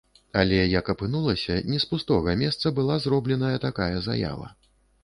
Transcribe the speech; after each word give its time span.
Але 0.43 0.61
як 0.79 0.89
апынулася, 0.93 1.57
не 1.73 1.79
з 1.85 1.89
пустога 1.91 2.35
месца 2.43 2.75
была 2.81 2.99
зробленая 3.05 3.55
такая 3.69 3.93
заява. 4.11 4.53